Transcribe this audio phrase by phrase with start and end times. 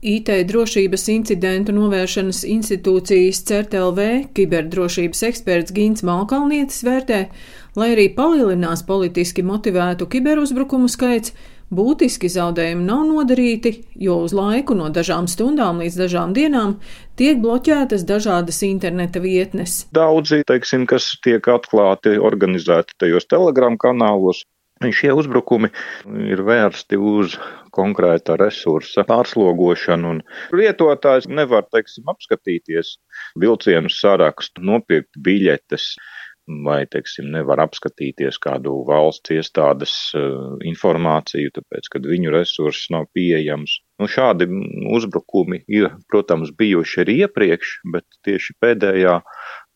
[0.00, 7.18] IT drošības incidentu novēršanas institūcijas CERTLV kiberdrošības eksperts Gins Malkalnietis vērtē,
[7.76, 11.34] lai arī palielinās politiski motivētu kiberuzbrukumu skaits,
[11.68, 16.78] būtiski zaudējumi nav nodarīti, jo uz laiku no dažām stundām līdz dažām dienām
[17.20, 19.82] tiek bloķētas dažādas interneta vietnes.
[19.92, 24.46] Daudzi, teiksim, kas tiek atklāti, organizēti tajos telegram kanālos,
[24.80, 25.68] Šie uzbrukumi
[26.24, 27.34] ir vērsti uz
[27.74, 30.22] konkrēta resursa pārslogošanu, un
[30.56, 32.96] lietotājs nevar, teiksim, apskatīties
[33.40, 35.94] vilcienu sarakstu, nopirkt biļetes
[36.64, 43.76] vai, teiksim, nevar apskatīties kādu valsts iestādes uh, informāciju, tāpēc, kad viņu resurss nav pieejams.
[44.00, 44.48] Nu, šādi
[44.96, 49.20] uzbrukumi ir, protams, bijuši arī iepriekš, bet tieši pēdējā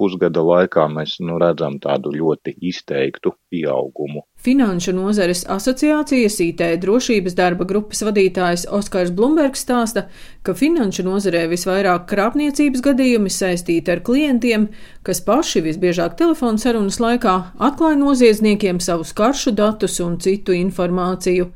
[0.00, 4.24] pusgada laikā mēs nu, redzam tādu ļoti izteiktu pieaugumu.
[4.40, 10.06] Finanšu nozares asociācijas IT drošības darba grupas vadītājs Oskars Blumbergs stāsta,
[10.42, 14.70] ka finanšu nozarē visvairāk krāpniecības gadījumi saistīti ar klientiem,
[15.04, 21.50] kas paši visbiežāk telefonu sarunas laikā atklāja noziedzniekiem savus karšu datus un citu informāciju.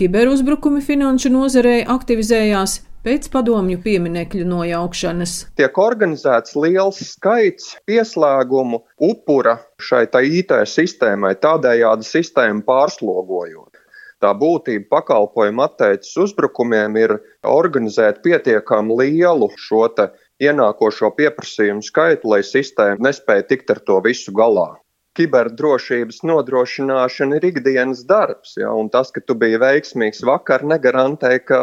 [0.00, 5.34] Kiberuzbrukumi finanšu nozarē aktivizējās pēc padomju pieminekļu nojaukšanas.
[5.58, 13.80] Tiek organizēts liels skaits pieslēgumu upura šai IT sistēmai, tādējādi sistēmu pārslogojot.
[14.22, 19.88] Tā būtība pakalpojuma atteicis uzbrukumiem ir organizēt pietiekami lielu šo
[20.42, 24.70] ienākošo pieprasījumu skaitu, lai sistēma nespēja tikt ar to visu galā
[25.18, 28.54] kiberdrošības nodrošināšana ir ikdienas darbs.
[28.56, 28.72] Ja?
[28.72, 31.60] Un tas, ka tu biji veiksmīgs vakar, negarantē, ka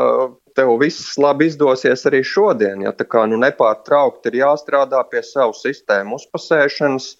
[0.59, 2.83] tev viss labi izdosies arī šodien.
[2.83, 2.91] Ja?
[2.95, 7.13] Tā kā nu, nepārtraukti ir jāstrādā pie savu sistēmu uzpasēšanas,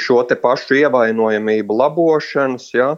[0.00, 2.68] šo te pašu ievainojamību labošanas.
[2.76, 2.94] Ja?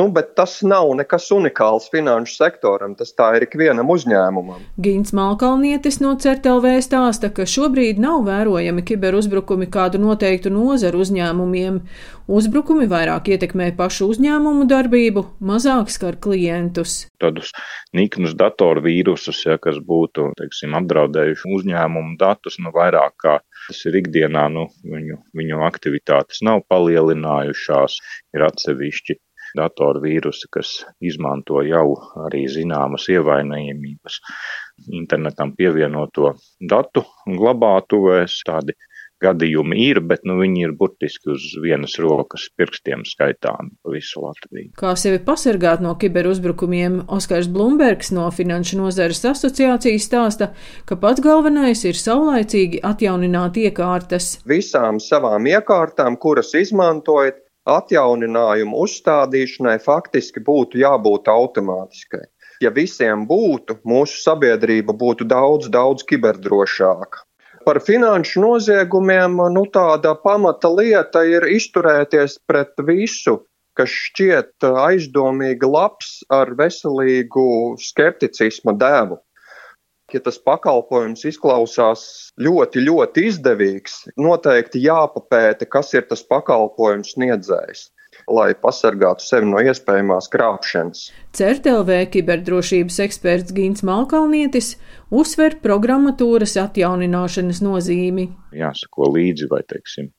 [0.00, 4.62] Nu, bet tas nav nekas unikāls finanšu sektoram, tas tā ir ikvienam uzņēmumam.
[4.80, 11.76] Gins Malkalnietis no CERTLV stāsta, ka šobrīd nav vērojami kiberuzbrukumi kādu noteiktu nozaru uzņēmumiem.
[12.32, 17.02] Uzbrukumi vairāk ietekmē pašu uzņēmumu darbību, mazāk skar klientus.
[17.20, 17.52] Tādus
[17.92, 24.00] niknus datoru vīrusus, ja, kas būtu teiksim, apdraudējuši uzņēmumu datus, nu vairāk kā tas ir
[24.00, 28.00] ikdienā, nu, viņu, viņu aktivitātes nav palielinājušās,
[28.32, 29.20] ir atsevišķi
[29.56, 31.86] datoru vīrusi, kas izmanto jau
[32.26, 34.20] arī zināmas ievainojamības
[34.96, 38.40] internetam pievienoto datu glabātuvēs.
[38.46, 38.76] Tādi
[39.20, 44.72] gadījumi ir, bet nu, viņi ir burtiski uz vienas rokas pirkstiem skaitāmi pa visu Latviju.
[44.80, 50.50] Kā sevi pasargāt no kiberuzbrukumiem, Oskars Blumbergs no Finanšu nozares asociācijas stāsta,
[50.88, 54.32] ka pats galvenais ir saulaicīgi atjaunināt iekārtas.
[54.48, 62.24] Visām savām iekārtām, kuras izmantojat, atjauninājumu uzstādīšanai faktiski būtu jābūt automātiskai.
[62.60, 67.24] Ja visiem būtu, mūsu sabiedrība būtu daudz, daudz kiberdrošāka.
[67.64, 73.42] Par finanšu noziegumiem nu, tāda pamata lieta ir izturēties pret visu,
[73.76, 79.20] kas šķiet aizdomīgi labs ar veselīgu skepticisma devu
[80.16, 82.02] ja tas pakalpojums izklausās
[82.40, 87.88] ļoti, ļoti izdevīgs, noteikti jāpapēta, kas ir tas pakalpojums sniedzējs
[88.30, 91.02] lai pasargātu sevi no iespējamās krāpšanas.
[91.36, 94.74] CERTLV kiberdrošības eksperts Gins Malkalnietis
[95.14, 98.28] uzsver programmatūras atjaunināšanas nozīmi.
[98.56, 100.10] Jāsako līdzi, vai, teiksim,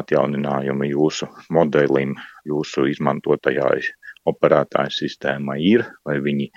[0.00, 2.16] atjauninājumi jūsu modelim,
[2.48, 3.72] jūsu izmantotajā
[4.28, 6.48] operētāja sistēmai ir, vai viņi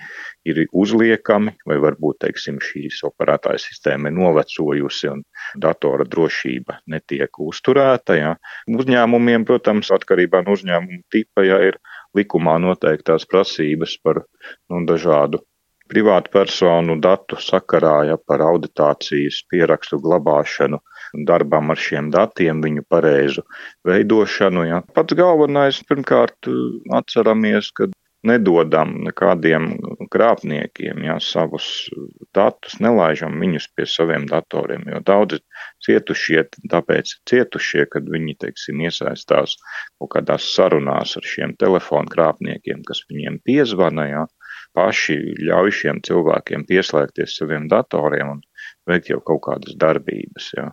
[0.48, 5.22] ir uzliekami, vai varbūt, teiksim, šīs operētāja sistēma ir novecojusi un
[5.60, 8.18] datora drošība netiek uzturēta.
[8.18, 8.34] Ja.
[8.70, 11.80] Uzņēmumiem, protams, atkarībā no uzņēmuma tipa, ja ir
[12.16, 14.24] likumā noteiktās prasības par
[14.70, 15.42] nu, dažādu
[15.92, 20.80] privātu personu datu sakarā, ja par auditācijas pierakstu glabāšanu,
[21.28, 23.44] darbam ar šiem datiem, viņu pareizu
[23.88, 24.68] veidošanu.
[24.70, 24.80] Ja.
[24.96, 26.48] Pats galvenais, pirmkārt,
[26.96, 27.90] atceramies, ka
[28.26, 29.72] nedodam nekādiem
[30.12, 31.66] krāpniekiem ja, savus
[32.36, 35.40] datus, nelaižam viņus pie saviem datoriem, jo daudzi
[35.84, 39.56] cietušie, tāpēc cietušie, kad viņi, teiksim, iesaistās
[39.98, 44.24] kaut kādās sarunās ar šiem telefonu krāpniekiem, kas viņiem piezvana, ja,
[44.76, 48.44] paši ļauj šiem cilvēkiem pieslēgties saviem datoriem un
[48.88, 50.52] veikt jau kaut kādas darbības.
[50.56, 50.68] Jā.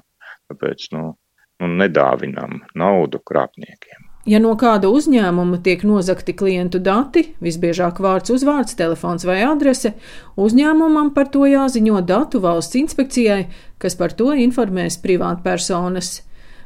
[0.50, 1.13] Tāpēc nu,
[1.62, 4.06] nu, nedāvinām naudu krāpniekiem.
[4.30, 9.94] Ja no kāda uzņēmuma tiek nozagti klientu dati, visbiežāk vārds, uzvārds, telefons vai adrese,
[10.38, 13.45] uzņēmumam par to jāziņo datu valsts inspekcijai,
[13.80, 16.19] kas par to informēs privātpersonas.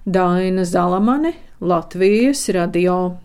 [0.04, 1.32] Daina Zalamane,
[1.62, 3.20] Latvijas radio.